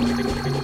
Gracias. 0.00 0.57